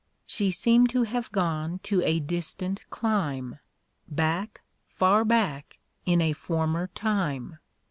[0.25, 3.59] She seemed to have gone to a distant cllmc.
[4.07, 5.77] Back, far back,
[6.07, 7.59] in a former time.